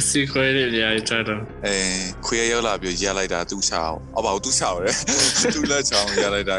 [0.09, 1.75] စီခွဲလေးညာချတော့အဲ
[2.25, 4.95] ခွေရောက်လာပြီးရလိုက်တာသူ့ချောင်းအော်ပါသူ့ချောင်းရယ်
[5.53, 6.57] သူ့လက်ချောင်းရလိုက်တာ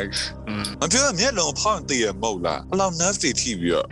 [0.85, 3.87] အပြောမျက်လုံးဖောင်းတည်ရမဟုတ်လားအလောင်းနတ်စီထိပြီးတော့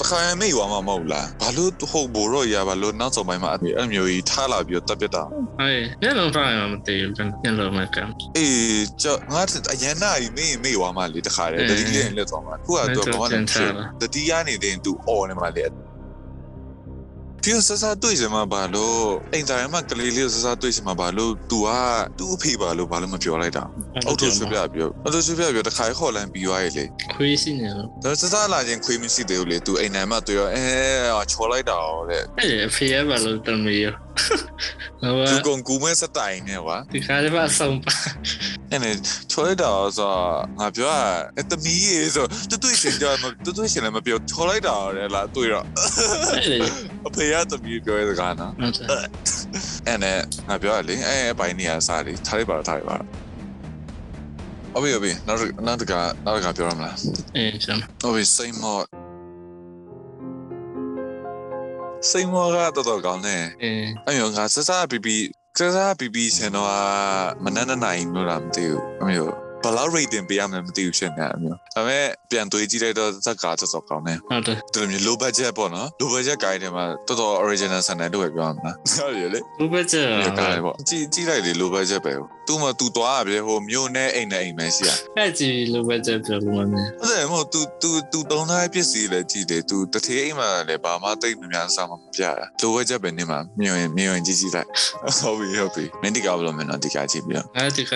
[0.00, 9.42] တခါရင်မိတ်ဝါမမဟုတ်လားဘာလို့ဟုတ်ဘိုတော့ရပါလို့နောက်ဆုံးပိုင်းမှာအဲ့မျိုးကြီးထားလာပြီးတော့တက်ပြတာဟဲ့မျက်လုံးဖောင်းရမတည်ဘူးမျက်လုံးမကမ်းအေးကြောငါ
[9.72, 13.70] အရန်နာကြီးမိမိတ်ဝါမလေတခါရယ်တတိလေးလက်သွားမှာခုကတော့ဘာမှမဖြစ်
[14.00, 15.64] တတိရနေတဲ့သူအော်နေမှာလေ
[17.44, 19.00] ပြဆဆတွေ့စမှာဘာလို့
[19.32, 21.68] အိမ်တိုင်းမှာကလေးလေးဆဆတွေ့စမှာဘာလို့ तू က
[22.18, 23.64] သူ့အဖေဘာလို့ဘာလို့မပြောလိုက်တာ
[24.06, 31.78] အောက်ထုတ်ဆွပြပြောအောက်ထုတ်ဆွပြပြောတခါခေါ်လန်ပြီးသွားရေလေခွေးရှိနေလို့ဒါဆဆလာချင်းခွေးမရှိသေးဘူးလေ तू အိမ်တိုင်းမှာတွေ့ရောအဲချော်လိုက်တာ
[32.10, 33.86] တဲ့အဲ့အဖေရပါလို့တမီးရ
[35.02, 37.94] ဟိုသူကုန်ကူမဲ့စတိုင်နဲ့ကွာဒီခါကျမှဆုံးပါ
[38.70, 38.94] အဲ့နဲ့
[39.30, 40.12] ချောလိုက်တာဆို
[40.58, 41.04] ငါပြောอ่ะ
[41.38, 45.64] အတမီးရေဆိုတူတူရှင်ကြမတူတူရှင်လည်းမပြောချောလိုက်တာလေလားတွေ့တော့
[46.34, 46.58] အဲ့လေ
[47.06, 48.88] အဖေရတမီးပြောရစကားနော်ဟုတ်တယ်
[49.86, 52.96] အဲ့နဲ့ငါပြောရလေအဲ့အပိုင်းနေရစားလေထားလိုက်ပါထားလိုက်ပါ
[54.76, 55.92] အဘေအဘေနောက်နောက်တက
[56.24, 56.96] နောက်တကပြောရမလား
[57.36, 58.82] အေးကျွန်အဘေစိတ်မော့
[62.08, 65.16] စိတ်မော့ကတော်တော်ကောင်းတယ်အေးအဲ့မျိုးငါစစားပီပီ
[65.58, 66.70] စစားပီပီရှင်တော့
[67.44, 79.95] မနက်နနိုင်လို့လားမသိဘူးအမျိုး ဘယ်လောက် rating ပေးရမလဲမသိဘူးရှင်ကအမျိုးဒါပေမဲ့ပြန်တွေးကြည့်လိုက်တော့ဇက်ကတော်တော်ကောင်းတယ် ဟုတ်တယ် ဒီလိုမျိုး low budget ပေါ့နော် low budget guide တွေမှာတော်တော် original ဆန်တယ်လို့ပဲပြောရမှာဟုတ်ရလေ ဘုဘကျ
[80.25, 82.13] ဒီကားလေးပေါ့ကြည့်ကြည့်လိုက်လေ low budget ပဲ
[82.47, 94.67] သူ့မှာသူသွားရပြီဟိုမြို့နဲ့အိမ်နဲ့အိမ်ပဲရှိရ အဲ့ကြည့်လိုပဲကျပြောလို့မမြင် ဟုတ်တယ်မဟုတ် तू तू तू တုံးသားပစ္စည်းလည်းကြည့်တယ် तू တထေးအိမ်မှာလည်းဘာမှတိတ်မများစားမပြတာ low budget ပဲနေမှာမြင်ရင်မြင်ရင်ကြည့်ကြည့်လိုက်
[95.19, 97.93] ဟုတ်ပြီဟုတ်ပြီမင်းဒီကားဘယ်လိုမင်းတော့ဒီကားကြည့်ပြီးတော့ အဲ့ဒီက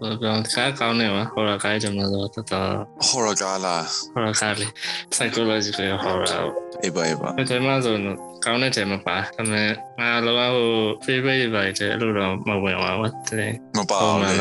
[0.00, 2.69] ဟိုပြောခါကောင်း နေမှာဟောရခိုင်းတယ်မလို့တော်တော်
[3.07, 3.83] horror ကားလား
[4.13, 4.67] ဟောရခိုင်းလေ
[5.15, 6.45] psychological horror
[6.83, 9.69] အေးပါအေးပါအဲ့ဒီမှာဆိုတော့ကောင်းတဲ့တယ်မပါဒါပေမဲ့
[9.99, 10.69] ငါလောကဟို
[11.05, 14.31] favorite ပဲတဲ့အဲ့လိုတော့မဝင်ပါဘူးတဲ့မပါဘူးလေ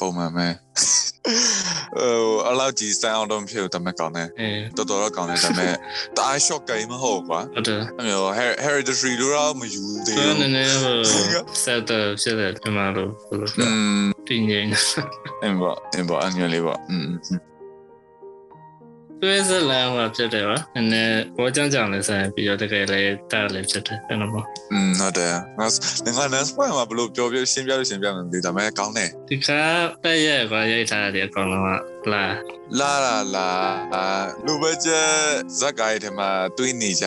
[0.00, 0.46] ပုံမှန်ပဲ
[1.96, 4.28] ဟိုအလောက်ကြီးစမ်းအောင်တော့မဖြစ်ဘူးဒါပေမဲ့ကောင်းတယ်
[4.76, 5.74] တော်တော်တော့ကောင်းတယ်ဒါပေမဲ့
[6.16, 8.28] တအား shock ကိမဟုတ်ကွာဟုတ်တယ်အမျိုး
[8.64, 10.74] hereditary လို့တော့မယူသေးဘူးနည်းနည်း
[11.64, 13.66] ဆက်တော့ဖြစ်တယ်ဒီမှာလို့ဘယ်လိုလဲ
[14.28, 14.68] တင်းငိမ့်
[15.42, 17.08] အင်းပေါ့အင်းပေါ့အငယ်လေးပေါ့อืม
[19.22, 25.66] သွေးစလန်ဟိုဖြစ်တယ်ပါနည်းနည်းဘောကြောင်ကြောင်လည်းဆိုင်ပြီးတော့တကယ်လည်းတားလည်းဖြစ်တယ်အဲ့လိုပေါ့อืมဟုတ်တယ်ငါ
[26.18, 29.48] ငါ next point မှာဘလို့ပြောပြရှင်းပြလို့ရှင်းပြမယ်ဒီဒါမဲ့ကောင်းတယ်ဒီက
[30.04, 31.64] တက်ရဲ့ကွာရိုက်ထားတဲ့အကောင်လုံး
[32.04, 32.24] ကလာ
[32.78, 32.92] လာ
[33.34, 33.48] လာ
[33.94, 34.06] လာ
[34.46, 34.90] လူပဲကျ
[35.58, 37.06] ဇက်ကိုင်းထဲမှာတွေးနေကြ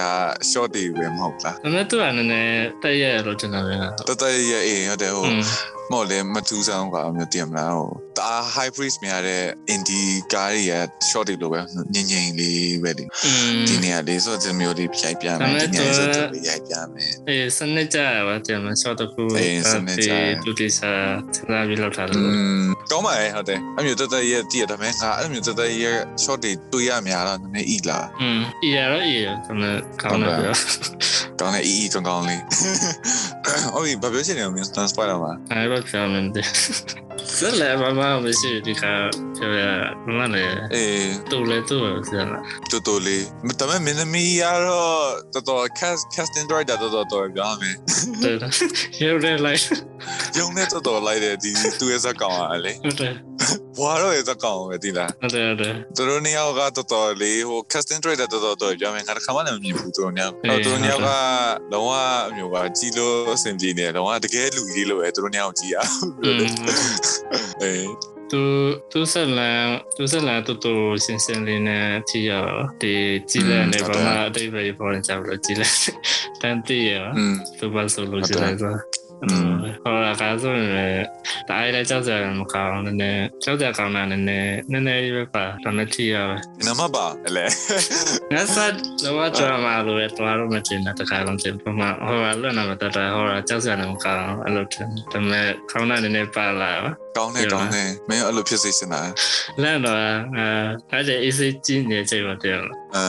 [0.50, 3.80] short တွေပဲမဟုတ်လားဒါမဲ့သူကနည်းနည်းတက်ရဲ့လို့ကျွန်တော်ပြော
[4.10, 5.34] တာတက်ရဲ့အေးဟုတ်တယ်ဟုတ်
[5.92, 10.74] မော်လေမတူးဆောင်ကမျိုးတည်မလားဟိုဒါ high priest မြရတဲ့ indie ကားတွေက
[11.10, 11.60] short တွေလိုပဲ
[11.94, 13.06] ညင်ညင်လေးပဲဒီ
[13.68, 20.12] ဒီနေရာလေးဆိုတဲ့မျိုးတွေဖြိုက်ပြမယ်ဒီနေရာဆိုတဲ့ရိုက်ပြမယ်အေးစနစ်ကြပါတယ်မ short ကူအေးစနစ်ကြ
[20.46, 21.04] လူတွေစား
[21.36, 22.22] စဉ်းစားပြီးလောက်တာလို့
[22.92, 30.38] ကောင်းပါရဲ့ဟုတ်တယ်အမျိုးတသက်ရဲ့တည်ရတမဲငါအဲ့မျိုးတသက်ရဲ့ short တွေတွေ့ရများတော့နည်းနည်းဤလာอืมဤရတော့ဤရကျွန်တော်ကောင်းတယ်
[31.40, 32.42] ကောင်းတယ်ဤဤကောင်းကောင်းလေး
[33.74, 36.48] ဟုတ်ပြီဘာပြောချင်တယ်မင်း Spider-Man အဲ့တော့ပြောမယ်တဲ့
[37.38, 38.84] ဆက်လည်းမမမရှိဒီက
[39.38, 39.64] ပြောရ
[40.06, 41.78] မမလည်းအေးတူလေတူ
[42.10, 43.24] ဆက်လာတူတူလေး
[43.60, 47.76] ဒါပေမဲ့မင်းသမီးရတော့တော်တော် cast casting director တော်တော်တော်ပြောမယ်
[48.24, 48.36] တဲ့
[49.02, 49.62] ရုပ်ရဲလိုက်
[50.38, 53.14] ရုံနဲ့တော်တော်လိုက်တယ်ဒီသူရဲ့ဇက်ကောင်ကလေဟုတ်တယ်
[53.78, 61.10] ဘွာတော့ရသကောင်ပဲဒီလားဟုတ်တယ်ဟုတ်တယ်သူတို့နှစ်ယောက်ကတော်တော်လေးဟို casting trailer တော်တော်တော်ကြာမယ်ငါတစ်ခါမှလည်းမမြင်ဘူးသူတို့နှစ်ယောက်သူတို့နှစ်ယောက်က
[61.74, 61.92] လုံးဝ
[62.30, 65.86] အမျိုးပါကြီးလို့အဆင်ပြေနေတယ်လုံးဝတကယ်လူကြီးလို့ပဲသူတို့နှစ်ယောက်ကြီးอ่ะ
[67.62, 67.88] အေး
[68.32, 68.42] သူ
[68.92, 70.74] သူဆက်လန်သူဆက်လန်တူတူ
[71.06, 72.94] စင်စင်လေးနဲ့ကြည့်ရတာဒီ
[73.30, 75.76] ကြည့်လန်နေဘာမှအတိတ်ပဲပေါ်နေကြလို့ကြည့်လန်
[76.42, 76.94] တန်တည့်ရ
[77.60, 78.78] သူဘာဆိုလို့ကြည့်လိုက်သွား
[79.84, 80.68] ဟောလာကားဆိုရင်
[81.50, 87.06] တားရတဲ့ကြောက်ကြရမကောင်းနည်းနည်းကြောက်ကြကောင်းတာနည်းနည်းနည်းနည်းပဲပါဒါနဲ့ထီရပဲနမပါ
[87.36, 87.46] လေ
[88.34, 88.72] ငါစား
[89.04, 93.38] တော့ဒရာမာလိုပဲတော်တော့မတင်တဲ့တခါလုံးတင်ပမာဟောလာလွတ်နာမတတဟောလာ
[97.16, 99.04] ကြောက်ကြတယ်မကောင်းအဲ့လိုတင်ဒါပေမဲ့ကောင်းတာနည်းနည်းပါလာပါကောင်းနေကောင်းနေမင်းအဲ့လိုဖြစ်စေစင်တာ
[99.62, 100.00] လန့်တော့
[100.36, 100.48] အဲ
[100.92, 103.06] အဲ့ဒါအေးစေးကြီးနေချိန်မှာတင်လို့အာ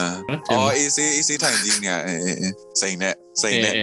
[0.49, 3.73] အော် AC AC ထိုင်ကြီးနေအေးအေးစိန်နဲ့စိန်နဲ့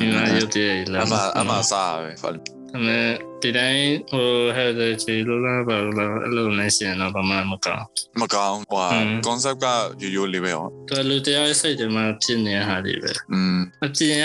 [0.00, 3.06] ဒီမှာရုပ်တည်းလာအမအမစားပဲဖတ် ဒါပေမဲ့
[3.42, 7.84] ဒီတိုင်းဟိုဟဲ့တဲ့ချီလိုလာပါလို့အဲ့လိုနဲ့ရှင်တော့ဘာမှမကောင်း
[8.20, 8.86] မကောင်းဟွာ
[9.26, 9.66] concept က
[10.02, 14.16] ရိုးရိုးလေးပဲဟောတော်လူတရားစိတ်တွေမှာဖြစ်နေတဲ့ဟာတွေပဲอืมအပြင်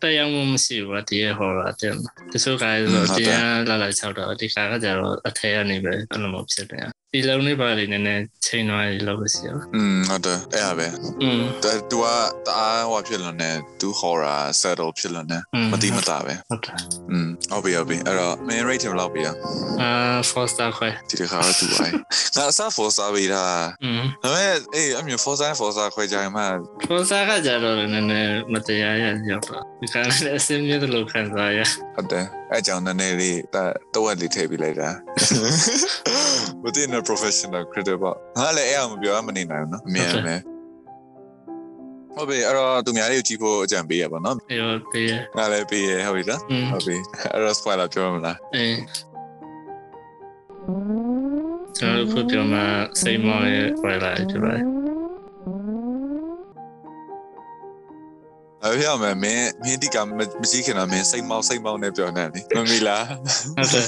[0.00, 1.92] ကတရားမှုမရှိဘူးဒီဟောတာတဲ့
[2.32, 10.87] တချို့ကလည်းဆိုတရားလာလာချောက်တော့ဒီကကကြတော့အထဲကနေပဲအဲ့လိုမျိုးဖြစ်တယ် ဒီလုံးလေးပါလေးနည်းနည်းချိန်သွားရလို့ရှိရော อืมဟုတ်တယ်အဲ့ဒါပဲ
[11.21, 11.41] อืม
[11.91, 12.05] တူက
[12.47, 13.45] တအားဟောဖြစ်လို့ね
[13.79, 15.33] သူ horror settle ဖြစ်လို့ね
[15.71, 16.77] မတိမတာပဲ ဟုတ်တယ်
[17.11, 19.35] อืมဟုတ်ပြီဟုတ်ပြီအဲ့တော့ main rate ဘယ်လောက်ပြီอ่ะ
[19.81, 19.89] အာ
[20.29, 21.93] four star ခွဲ ဒီတစ်ခါတော့သူအိုင်
[22.37, 26.43] ငါအစား for စားပြီလား อืม ဒါပေမဲ့အေးအမျိုး for စား for စားခွဲကြရင်မှ
[26.87, 31.58] four star ကကြတော့လည်းနည်းနည်းမတရားရရောက်တော့ ဒီကလည်းအစင်းမြတ်လို့ခံစားရ
[31.94, 33.38] ဟုတ်တယ်အဲ့ကြောင့်နည်းနည်းလေး
[33.94, 34.90] တဝက်လေးထည့်ပေးလိုက်တာ
[36.62, 40.40] မသိနေ professional critic ပေါ့ငါလည်းအဲ့အောင်မပြောမနေနိုင်ဘူးနော်အမြင်အမြင်
[42.14, 45.02] ဟုတ်ပြီအဲ့တော့သူများလေးကိုကြည့်ဖို့အကြံပေးရပါတော့အေးဟုတ်ပြီ
[45.36, 46.96] ငါလည်းပေးရဟုတ်ပြီလားอืมဟုတ်ပြီ
[47.32, 48.76] အဲ့တော့ spoiler ပြောမလားအေး
[51.76, 52.64] ကျွန်တော်ခုပြောမှာ
[53.00, 54.83] စိတ်မောရဲ့ spoiler ဖြစ်ပါတယ်
[58.64, 60.08] အဲဖြစ်အောင်မလဲမင်းမင်းဒီကမ
[60.50, 63.04] ကြည့်ခင်တော့မင်းစိတ်မောက်စိတ်မောက်နဲ့ပြောနေတယ်မမီလား
[63.56, 63.86] ဟုတ်တယ်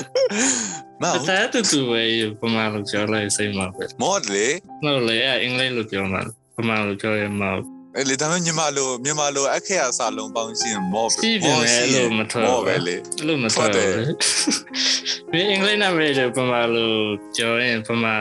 [1.03, 2.03] မောက်แต่တူတူပဲ
[2.41, 4.47] ပမာလို့ပြောလိုက်စိတ်မှာပဲမော်လေ
[4.85, 6.23] ဟုတ်လေအင်္ဂလိပ်လို့ပြောမှာ
[6.57, 7.76] ပမာလို့ပြောရင်မဟုတ်အဲ့
[8.09, 14.05] လေဒါပေမဲ့မြန်မာလိုမြန်မာလိုအခက်အစာလုံးပေါင်းရှင်းမော်စီးပြန်လေလို့မထွက်မော်ပဲလေအဲ့လိုမထွက်ဘူးလေ
[15.33, 16.99] မင်းအင်္ဂလိပ်နာမည်တွေပမာလို့
[17.37, 18.15] ပြောရင်ပမာ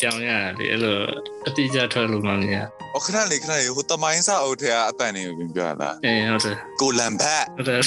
[0.00, 0.98] ကြောင်းရတယ်အဲ့လို
[1.46, 2.64] အတိအကျထွက်လို့မမြင်
[2.96, 7.78] အခဏလေးခဏလေးဟိုတမိုင်းစာအုပ်ထဲကအတန်နေပြင်ပြလာအေးဟုတ်တယ်ကိုလန်ဘတ်ဟုတ်တယ်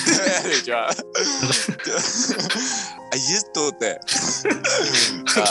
[0.45, 0.81] အဲ့ဒါ
[3.13, 3.95] အယစ်တော့တဲ့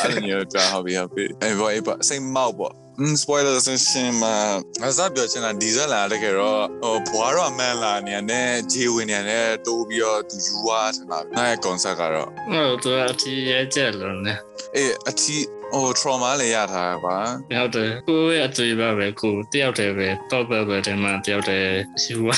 [0.05, 4.36] အဲ့ညတော့ဟောပြီးဟောပြီးအဲ့ဘောအဲ့ဘောစိတ်မောက်ပေါ့ อืม spoiler ဆင်းရှင်းမှာ
[4.82, 14.30] ငါစပြောချင်တာဒီဇက်လာတကယ်တော့ဟိုဘွားတော့အမှန်လာနေနဲ့ဂျေဝင်နေနဲ့တိုးပြီးတော့သူယူသွားထင်တာငါရဲ့ concept ကတော့ ဟုတ်တယ်အတိအကျလို့ね
[14.76, 15.36] အေးအထီ
[15.74, 17.18] ဟို trauma လည်းရထားတာပါ
[17.50, 21.72] ဟုတ်တယ်ကိုယ့်ရဲ့အတွေ့ပါပဲကိုတယောက်တည်းပဲတော့ပဲပဲတည်းမှာတယောက်တည်း
[22.04, 22.36] ယူပါ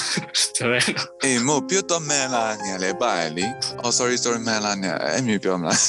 [0.58, 0.82] ဆိုရဲ
[1.24, 3.46] အေးမို့ပြတ်တော့မှန်လာနေလေပါလေ
[3.84, 5.80] oh sorry sorry မှန်လာနေအဲ့မျိုးပြောမလား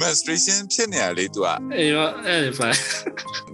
[0.00, 2.68] menstruation ဖြစ်နေရလေ तू อ่ะ အေးရောအဲ့ဒီပါ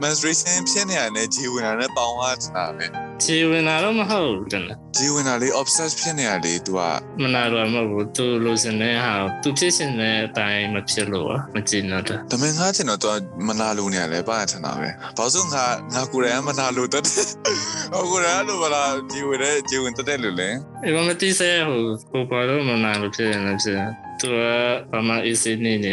[0.02, 2.87] menstruation ဖြစ်နေရတဲ့ဂျီဝင်တာနဲ့ပေါင်းသွားတာပဲ
[3.22, 13.09] ခြေဝင်လာတော့မဟုတ်ဘူးတကယ် ဂျီဝင်တာလေး obsess ဖြစ်နေရလေ तू อ่ะ မနာတော့မဟုတ်ဘူးသူလိုချင်တဲ့ဟာသူဖြစ်ချင်တဲ့အတိုင်းမဖြစ်လို့မကြည့်တော့ ဒါပေမဲ့ငါချင်တော့ तू
[13.46, 17.28] မနာလို့နေရလေပါထင်တာပဲဘာလို့ငါငါကိုယ်တိုင်မနာလို့တက်တယ်
[17.92, 20.50] ဟိုကိုယ်တိုင်လို့ဗလားဂျီဝင်တဲ့ဂျီဝင်တက်တယ်လို့လေ
[20.85, 21.80] အေးမတိစေဟို
[22.12, 23.83] ကိုပါတော့မနာလို့ဖြစ်နေတယ်ဖြစ်
[24.20, 24.40] သူက
[24.92, 25.92] ဘာမှ easy နေနေ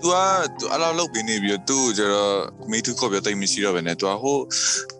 [0.00, 0.26] तू อ่ะ
[0.58, 2.36] तू အလောက်လုပ်ပြီးနေပြီးတော့ तू ကျတော့
[2.70, 4.38] မိသူခေါ်ပြတိတ်မရှိတော့ပဲね तू อ่ะဟို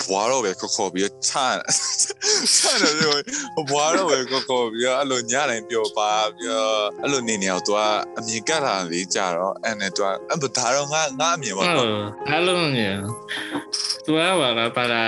[0.09, 1.46] ဘွားတော့ပဲခေါ်ခေါ်ပြီးချာ
[2.57, 6.53] ချာတယ်ဟိုဘွားတော့ပဲခေါ်ခေါ်ပြီးအဲ့လိုညတိုင်းပြောပါပြီး
[7.03, 11.88] အဲ့လိုနေနေအောင် तू อ่ะအမြင်ကတ်တာလေးကြတော့အဲ့နဲ့ तू อ่ะအဲ့ဒါတော့ငါငါအမြင်ပါ ဟုတ် တော့
[12.29, 13.00] အဲ့လိုမျိုး
[14.05, 15.05] သူကဘာကပါလာ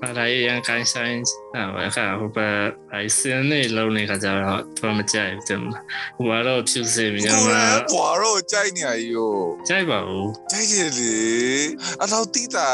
[0.00, 1.16] ပါလာရန်ကန်ဆိုင်
[1.55, 2.47] အဲ့ခါဟိုပါ
[2.93, 5.61] အိုင်စင်းနေလုံးနေခါကြတော့တော့မကြိုက်ဘူးတင်
[6.17, 9.33] ဟိုကတော့ဖြူစင်မြန်မှာဟိုကတော့ကြိုက်နေရကြီးကို
[9.67, 11.15] ကြိုက်ပါဘူးကြိုက်တယ်လေ
[12.01, 12.67] အတော့တိတာ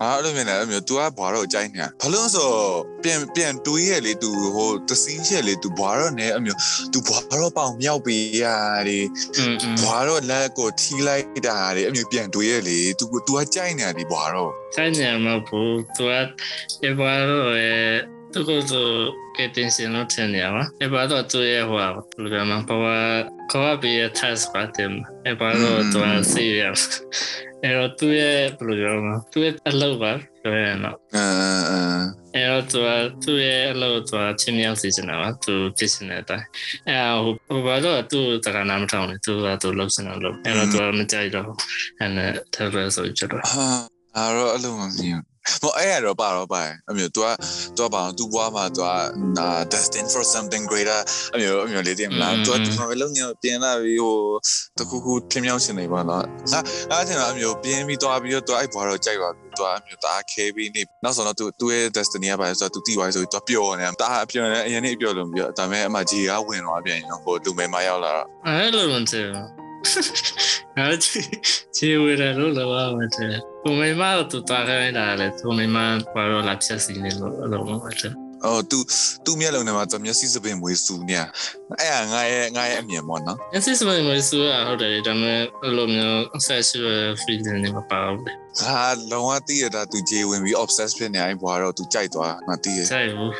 [0.00, 2.50] ငါအဲ့လိုမြင်တယ်အဲ့မျိုး तू ကဘွားတော့ကြိုက်နေဘလို့ဆို
[3.04, 6.58] ပြန်ပြန်တွေးရလေ तू ဟိုသစင်းချက်လေ तू ဘွားတော့နေအဲ့မျိုး
[6.92, 8.44] तू ဘွားတော့ပေါင်မြောက်ပေးရ
[8.88, 9.06] တယ်
[9.82, 16.34] ဘွားတော့လက်ကိုထီလိုက်တာတယ်အဲ့မျိုးပြန်တွေးရလေ तू तू ကကြိုက်နေတယ်ဘွားတော့ cáñamo putua
[16.80, 20.48] ecuador eh tukutu que te enseñó tenía
[20.80, 25.98] ecuador tu es guau lo que más para coba pide tas para tema ecuador tu
[26.02, 26.72] así ya
[27.60, 32.88] pero tu es programa tu es al lugar pero no ah အဲ့တော့သူက
[33.22, 36.46] သူ့ရဲ့အလုပ်သူကချင်းမြောက်စီစဉ်တာပါသူဖြစ်စဉ်တဲ့အတိုင်း
[36.88, 41.50] အဲ့ဟိုဟိုဘာလို့သူ့တက္ကနာမထောင်လဲသူကသူလှုပ်စင်တော့လှုပ်အဲ့တော့သူကမကြိုက်တော့
[41.98, 43.44] အဲ့နဲ့ travel ဆိုကြတော့
[44.15, 45.17] ဟာအဲ့တော့အဲ့လိုမမြင်
[45.63, 47.27] မအဲ့ရတော့ပါတော့ပါအမျိုး तू က
[47.77, 48.89] तू ပါ तू ဘွားမှာ तू က
[49.73, 51.01] destined for something greater
[51.35, 54.17] အမျိုးအမျိုးလေးတင်မလား तू ကဒီမှာလုံးညပြင်လာပြီးဟို
[54.77, 56.59] တခုခုထင်းမြောက်ချင်နေပါလားငါ
[56.91, 69.60] ငါထင်တာအမျိုးပြင်းပြီးသွားပြီးတော့ तू အဲ့ဘွားတော့ကြိုက်ပါပြီ तू အမျိုးတအားခဲပြီးနေနောက်ဆုံးတော့ तू သူ့ရဲ့ destiny ကပါဆိုတော့ तू တီးသွားဆို तू ပျော်နေတာတအားပျော်နေအရင်နေ့ပျော်လို့ပြီးတော့ဒါပေမဲ့အမကြီးကဝင်သွားပြန်ရောဟိုလူမဲမရောက်လာတော့ အဲ့လိုမသိဘူး
[70.77, 71.21] အဲ့ချီ
[71.75, 75.77] ချီဝရလို့လောမတဲ့သူမိမတို့တာခိုင်းတာလေသူမိမ
[76.13, 78.13] ဘာလို့လာချက်စီနေလို့အလုံးမတဲ့
[78.45, 78.77] အော် तू
[79.25, 81.27] तू မျက်လုံးထဲမှာသူမျက်စိစပင်မွေးစူနေအဲ့
[81.93, 88.21] ဟာငါရဲ့ငါရဲ့အမြင်ပေါ့နော် အစစ်စမိုင်းမဆိုးရဟုတ်တယ်ဒါပေမဲ့အလိုမျိုး sexual feeling တွေမပါဘူး
[88.61, 93.31] ငါလုံးဝသိရတာ तू ဂျေဝင်ပြီး obsessed ဖြစ်နေအိုင်ဘွားတော့ तू ကြိုက်သွားငါသိရ ใช่ဘူး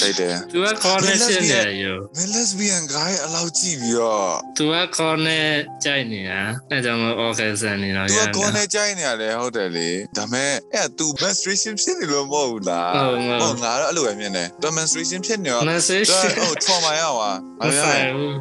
[0.00, 8.22] ကြိုက်တယ် သူက connection နေရ မင်း lesbian guy အလောက်ကြည့်ပြီးတော့ သူက connect ကြိုက်နေတာအဲကြောင့်မ orgasm နေတော့ तू ရ
[8.24, 17.30] က connect ကြိုက်နေရတယ်ဟုတ်တယ်လေဒါပေမဲ့အဲ့ तू menstruation ဖြစ်နေလို့မဟုတ်ဘူးလား ဟုတ်ဟုတ် ဟုတ်ငါတော့အဲ့လိုပဲမြင်တယ် तू menstruation ဖြစ်နေတော့ message ဟို trauma ရပါ
[17.60, 18.34] မဆိုင်ဘူး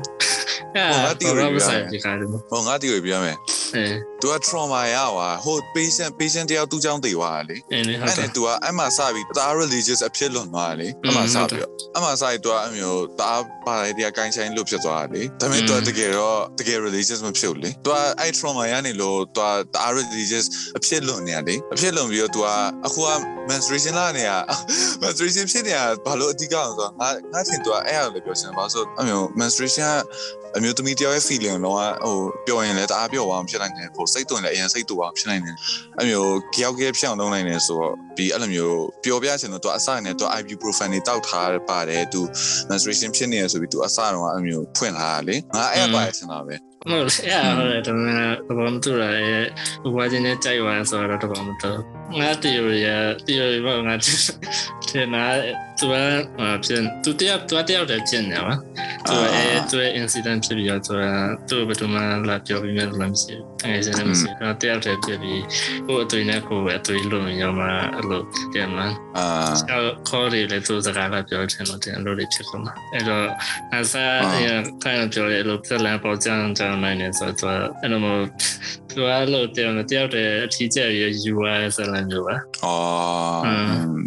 [0.75, 3.37] အဲဘာမဆိုင်ဒီကားတယ် ဟိုငါတီးရပြရမယ်
[3.75, 3.85] အဲ
[4.21, 11.23] तू က trauma ရပါဟို patient patient တယောက်သူ့ကြောင့်တည်သွားတာလေ အဲဟုတ် အဲ့ တယ် နဲ့ तू ကအဲ့မှာစပြီးတအား religious အဖြစ်လွန်သွားတယ်လေအဲ့မှာ
[11.34, 13.32] စားပြီးတော့အမှန်စားတော့အမျိုးတာ
[13.66, 22.48] ပါရတဲ့ကိုင်းဆိုင်လို့ဖြစ်သွားတာလေဒါပေမဲ့တော့တကယ်တော့တကယ် religious မဖြစ်ဘူးလေသူကအဲ့ trauma ရနေလို့သူကတာ religious အဖြစ်လွန်နေရလေအဖြစ်လွန်ပြီးတော့သူက
[22.86, 23.10] အခုက
[23.48, 24.38] menstruation လာနေတာ
[25.02, 29.94] menstruation ဖြစ်နေတာဘာလို့အဓိကအောင်ဆိုတော့ငါငါထင်သူကအဲ့ဟာလို့ပြောချင်တယ်ဘာလို့ဆိုအမျိုး menstruation က
[30.56, 35.56] အမျိုးသမီးတယောက်ရဲ့ feeling တော့ဟိုပြောရင်လည်းတအားပြောအောင်ဖြစ်နိုင်တယ်ဟိုစိတ်တွင်လည်းအရင်စိတ်တူအောင်ဖြစ်နိုင်တယ်
[36.00, 42.20] အမျိုးကြောက်ကြဖြစ်အောင်လုပ်နိုင်တယ်ဆိုတော့ဒီအဲ့လိုမျိုးပျော်ပြချင်တော့သူအစနဲ့သူ ibuprofen တွေတောက်ထားပါတယ်သူ
[42.68, 46.54] menstruation ဖြစ်နေရဆိုပြီးသူအစတော့အဲ့လိုမျိုးဖွင့်လာတာလေငါအဲ့ပါချင်တာပဲ
[46.88, 49.04] မဟုတ်လေအဲဟုတ်တယ်ဒါပေမဲ့ဘာမှမတူရ
[49.84, 51.70] အဲဘာချင်းနဲ့ကြိုက်သွားဆိုတော့တော့ဘာမှမတူ
[52.20, 52.80] ငါတီယိုရီ
[53.26, 54.06] တီယိုရီဘာငါတ
[55.00, 55.24] င်နာ
[55.78, 55.94] သူက
[56.64, 58.54] ပြင်သူတယောက်သူတယောက်တည်းပြင်နေပါ
[59.08, 61.04] သူအဲသူရဲ့ incident ဖြစ်ပြီးတော့သူက
[61.48, 65.42] သူ့ဘယ်သူမှလာပြောပြီးမှလည်းမရှိဘူးအဲစနေမရှိတော့တယောက်တည်းဖြစ်ပြီး
[65.86, 68.22] ကိုအသွေးနဲ့ကိုပဲအသွေးလုံးရောမှအဲ့လို
[68.52, 68.82] ပြန်မှ
[69.18, 69.26] အာ
[70.08, 73.26] ခေါ်ရလေသူစကားလာပြောချင်လို့တင်လို့ဖြစ်ကုန်မှာအဲ့တော့
[73.74, 74.48] အစားရ
[74.82, 78.26] ခိုင်ပြောရလို့ပြလန်ပေါ်ကြမ်းကြမ်းနိုင်နေဆိုတော့အဲ့လိုမျိုး
[78.90, 83.42] သူကလို့တယောက်တယောက်တည်းအထီးကျရယူရဆိုလည်းမျိုးပါအော်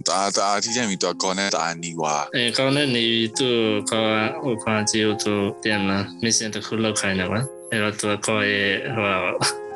[0.09, 3.05] ဒါဒါအထီးကျပြီးတော့ကောနဲ့ဒါနီဝါအဲကောနဲ့နေ
[3.37, 3.49] သူ
[3.91, 4.05] ကော
[4.49, 7.39] ဥပမာကြီးတို့ပြန်လာ mission တစ်ခုလောက်ခိုင်းတယ်ပါ
[7.71, 9.11] အဲ့တော့သူကောရဲ့ဟို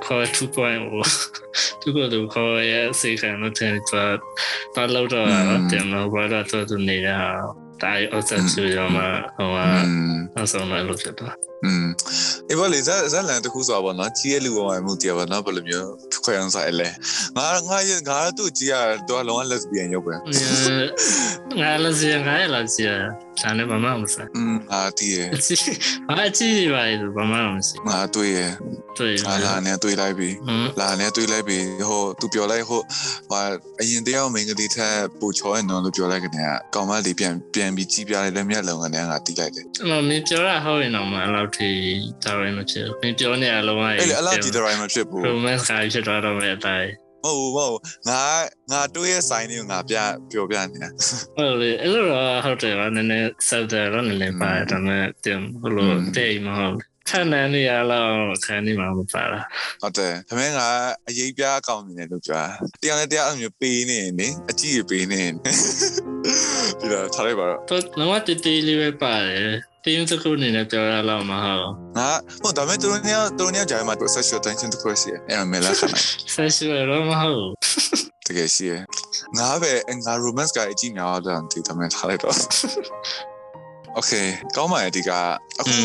[0.05, 3.97] ခေါ်2.0သူကတော့ခေါ်ရဲ့စေခံလို့တယ်သူ
[4.75, 5.27] တော့လောက်တော့
[5.71, 7.17] တယ်နော်ဘာလို့သူနေတာ
[7.81, 9.49] တာအဆက်ချူရမှာဟို
[10.43, 11.85] အဆောင်လာလို့ဖြစ်တော့อืม
[12.51, 15.87] အေးဘာလဲဇက်ဇက်လန်တခုဆိုပါတော့ကြီးရဲ့လူပေါ်မှာမှုတရားပါနော်ဘယ်လိုမျိုး
[16.23, 16.89] ခွဲအောင်ဆိုင်လဲ
[17.37, 18.73] ငါငါရငါတို့ကြီးရ
[19.09, 20.15] တော့လုံးဝ lesbian ရုပ်ပဲ
[21.57, 22.89] ငါ lesbian ငါရလာကြီးရ
[23.41, 25.17] ဒါနဲ့ဘာမှမဆိုင်อืมအာတီးရ
[26.07, 28.39] ဘာအကြီးပါလဲဘာမှမဆိုင်ငါတွေ့ရ
[28.97, 30.29] တွေ့ရလာနေတွေ့လိုက်ပြီ
[30.79, 31.57] လာနေတွေ့လိုက်ပြီ
[31.89, 32.81] ဟိုသူပြောလိုက်ဟို
[33.31, 33.41] ဟာ
[33.81, 41.69] အရင်တယောက်မင်းကလေးထက်ပူချောရနော်လို့ပြောလိုက်ကနေကကောင်မလေးပြန်ပြန်ပြီးကြီးပြလိုက်လက်မျက်လုံးကနေငါတီးလိုက်တယ်အမမင်းပြောတာဟုတ်ရင်တော့မအဲ့လောက်ထိ
[42.23, 47.77] ဒါရိုင်းမဖြစ်ဘူးမင်းပြောနေအလုံးဝအဲ့လေအလောက်ထိဒါရိုင်းမဖြစ်ဘူး romance ကဖြစ်သွားတော့မယ်အတိုင်း မဟုတ်ဘူးမဟုတ်
[48.09, 48.21] ငါ
[48.71, 49.95] ငါတွေးရဲ့ဆိုင်လေးကိုငါပြ
[50.31, 50.89] ပြောပြနေတာ
[51.37, 56.75] ဟုတ်လေအဲ့လိုတော့ဟုတ်တယ်ဗာနည်းနည်းဆက်တယ်တော့နည်းနည်းပါတယ်ဒါပေမဲ့တင်ဘလို့တိတ်မဟုတ်
[57.09, 59.45] ခံနေနေရလောက်ခံနေမှာမပါလား
[59.81, 60.67] ဟုတ်တယ်ဒါပေမဲ့ငါ
[61.07, 62.45] အရေးပြားကောင်းနေတယ်လို့ပြောတာ
[62.81, 65.21] တရားနဲ့တရားအမျိုးပေးနေနေအကြည့်ပေးနေ
[66.79, 69.51] ဒီတော့ထားလိုက်ပါတော့တော့တော့တေးတေးလေးပဲပါတယ်
[69.95, 71.65] တင်းစခုနေနဲ့ပြောရလောက်မဟုတ်
[71.97, 72.09] ငါ
[72.43, 75.93] ဟိုဒါမဲ့သူတို့ညသူတို့ညကြာမှာ sexual tension တခုရှိတယ်အဲ့မဲ့လာခဏ
[76.37, 77.43] sexual တော့မဟုတ်
[78.27, 78.73] တကယ်ရှိရ
[79.37, 79.71] ငါပဲ
[80.05, 82.37] ငါ romance ကအကြည့်များတော့ဒီတမန်ထားလိုက်တော့
[83.97, 85.11] Okay ကောင်းပါရဲ့ဒီက
[85.59, 85.77] အခု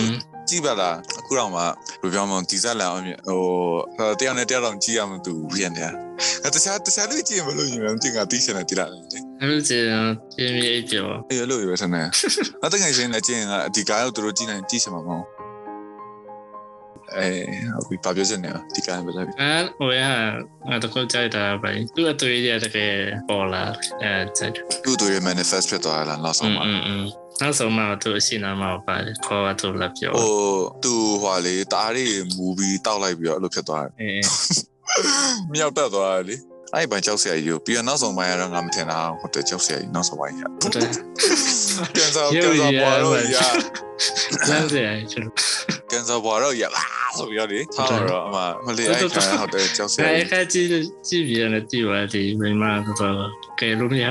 [0.48, 5.92] ကြည့်ပါလားအခုတော့မှဘယ်ပြောမလဲဒီဇက်လန်ဟိုတရားနဲ့တရားတော့ကြည့်ရမှသူပြန်တယ်
[6.42, 9.02] ငါတခြားတခြားလူကြည့်မလို့ညီမတင်ကတီးချင်တယ်တိလာတယ်
[9.44, 12.02] အဲ့လိုကြည့်ရင်ပြင်းပြင်းကြောအေးလို့ရပါစနေ
[12.64, 15.24] အတကယ်ရှင်လည်းကြည့်ရင်ဒီကားကိုသူတို့ကြည့်နိုင်ကြည့်ချင်မှာမဟုတ်
[17.16, 17.28] အဲ
[17.74, 19.30] ဟုတ်ပြီဘာပြောချင်လဲဒီကားပဲလားအဲ
[19.78, 20.02] ဟိုရ
[20.68, 22.92] အဲ့တော့ကြိုက်တာပဲသူ့အတွေ့အကြုံတကယ်
[23.28, 23.64] ပေါ်လာ
[24.02, 24.52] အဲကြိုက်
[24.84, 27.02] သူ့အတွေ့အကြုံ manifest ဖြစ်သွားလားနောက်ဆုံးမှာอืม
[27.40, 34.22] နောက်ဆုံးမှသူအရှိနာမှာပါတယ်ခေါ်ရသူလက်ပြောဟိုသူဟွာလေတားရီမူဗီတောက်လိုက်ပြီးတော့အဲ့လိုဖြစ်သွားတယ်အေး
[35.52, 36.36] မြောက်တက်သွားတယ်လေ
[36.76, 40.82] အဲ့ဘာကြောက်စရာကြီးပြီးတော့နောက်ဆုံးပိုင်းကတော့ငါမထင်တာဟိုတကြောက်စရာကြီးနောက်ဆုံးပိုင်းရဟုတ်တယ်
[41.96, 43.38] ကန်ဆာကန်ဆာဘွားတော့ရ
[44.48, 45.28] လမ်းစရာကြီး
[45.90, 46.84] ကန်ဆာဘွားတော့ရလာ
[47.18, 50.66] ဆိုပြီးတော့လေထားတော့အမမလေးအဲ့ခံဟုတ်တယ်ကြောက်စရာအဲ့ခါကြည့်
[51.08, 53.16] ကြည့်ပြီးရတယ်ကြည့်ပါဒီမိမတော့
[53.60, 54.06] ကဲလို့မရ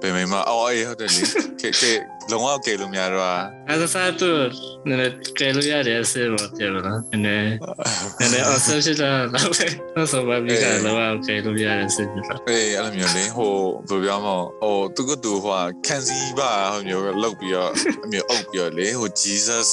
[0.00, 1.22] ဘယ်မိမအော်အေးဟုတ်တယ်လေ
[1.60, 1.92] ကဲကဲ
[2.30, 4.42] လုံးဝကဲလို့မရတော့အဲ့ဒါစားတော့
[4.88, 7.48] နည်းကဲလို့ရတယ်ဆေးပေါ့ပြောနော်နည်းနည်း
[8.20, 9.52] နည်းနည်းအဆရှိတာတော့
[9.94, 10.94] တော့ဆိုပါပြီကလော
[11.26, 13.54] ကဲလို့ရတယ်ဆေးပြတာအေးအဲ့လိုမျိုးလေဟို
[13.88, 17.70] ဘယ်ပြောမလဲဟိုသူကသူဟိုကန်စီပါဟိုမျိုးလောက်ပြီးတော့
[18.04, 19.68] အမျိုးအုပ်ပြီးတော့လေဟို Jesus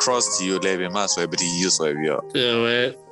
[0.00, 2.22] cross ကြီးကို level မှာဆွဲပြီးယူဆွဲပြီးတော့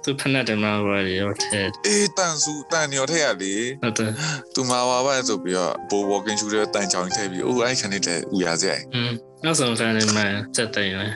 [0.05, 4.11] သူဖက်နဲ့တမဝါရီရောထဲအေးတန်စုတန်ရောထဲရလေဟုတ်တယ်
[4.55, 8.03] သူမဝါပါဆိုပြီးတော့ဘိုး walking shoe တွေတန်ချောင်းထည့်ပြီးအိုးအဲ့ခဏလေး
[8.37, 9.11] ဥရစရိုက်อืม
[9.45, 10.23] နောက်ဆုံးခံနေမှ
[10.57, 11.11] စက်တယ်ရယ်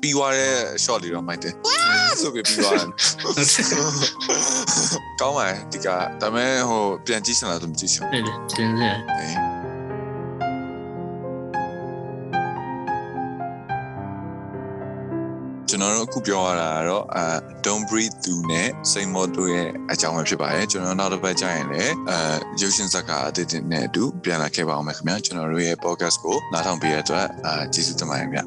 [0.00, 1.54] ပြီးသွားတဲ့ shot လေးတော့မိုက်တယ်
[2.20, 2.88] ဆိုပြီးပြီးသွားတယ်
[5.20, 5.88] ကောင်းပါဒီက
[6.20, 9.59] ဒါမဲ့ဟိုပြန်ကြည့်ချင်လားသူမကြည့်ချင်ဘူးဟုတ်တယ်တင်းစရာ
[15.80, 17.24] ကျွန်တော်တို့အခုပြောရတာကတော့အဲ
[17.64, 22.18] Don't Breathe သူနဲ့ Saint Maud တို့ရဲ့အကြောင်းပဲဖြစ်ပါတယ်ကျွန်တော်နောက်တစ်ပတ်ကြာရင်လည်းအဲ
[22.60, 28.44] ရုပ်ရှင်ဇာတ်ကားအသစ်တွေနဲ့အတူပြန်လာခဲ့ပါအောင်မယ်ခင်ဗျာကျွန်တော်တို့ရဲ့ podcast ကိုနားထောင်ပေးရတဲ့အတွက်အာကျေးဇူးတင်ပါတယ်ခင်ဗျာ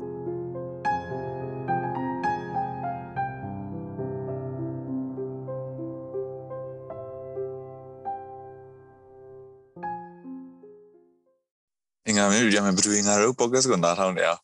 [12.08, 14.42] အင်္ဂါမျိုးရမယ်ဘယ်သူငါတို့ podcast ကိုနားထောင်နေအောင်